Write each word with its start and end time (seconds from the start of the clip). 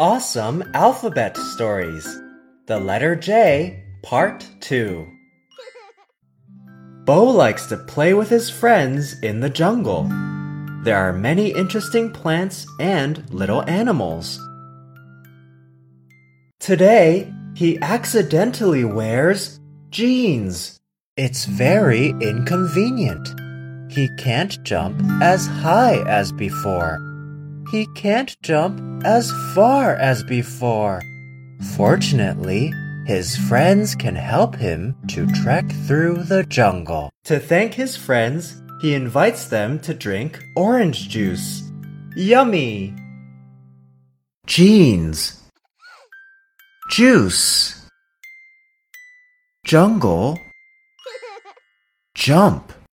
Awesome 0.00 0.62
Alphabet 0.74 1.36
Stories 1.36 2.06
The 2.66 2.78
Letter 2.78 3.16
J, 3.16 3.82
Part 4.04 4.48
2. 4.60 5.04
Bo 7.04 7.24
likes 7.24 7.66
to 7.66 7.78
play 7.78 8.14
with 8.14 8.28
his 8.28 8.48
friends 8.48 9.20
in 9.24 9.40
the 9.40 9.50
jungle. 9.50 10.04
There 10.84 10.96
are 10.96 11.12
many 11.12 11.52
interesting 11.52 12.12
plants 12.12 12.64
and 12.78 13.28
little 13.34 13.68
animals. 13.68 14.38
Today, 16.60 17.34
he 17.56 17.80
accidentally 17.80 18.84
wears 18.84 19.58
jeans. 19.90 20.78
It's 21.16 21.44
very 21.44 22.10
inconvenient. 22.20 23.28
He 23.90 24.08
can't 24.16 24.62
jump 24.62 25.02
as 25.20 25.48
high 25.48 26.08
as 26.08 26.30
before. 26.30 27.17
He 27.70 27.86
can't 27.94 28.34
jump 28.42 29.04
as 29.04 29.30
far 29.54 29.94
as 29.94 30.22
before. 30.22 31.02
Fortunately, 31.76 32.72
his 33.06 33.36
friends 33.36 33.94
can 33.94 34.14
help 34.14 34.54
him 34.56 34.96
to 35.08 35.26
trek 35.42 35.70
through 35.86 36.24
the 36.24 36.44
jungle. 36.44 37.10
To 37.24 37.38
thank 37.38 37.74
his 37.74 37.94
friends, 37.94 38.62
he 38.80 38.94
invites 38.94 39.48
them 39.48 39.78
to 39.80 39.92
drink 39.92 40.38
orange 40.56 41.10
juice. 41.10 41.70
Yummy! 42.16 42.94
Jeans, 44.46 45.42
juice, 46.90 47.86
jungle, 49.66 50.38
jump. 52.14 52.72